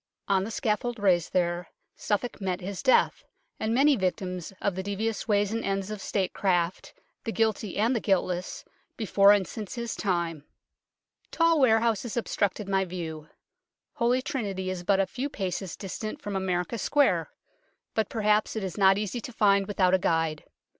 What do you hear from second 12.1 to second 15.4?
obstructed my view. Holy Trinity is but a few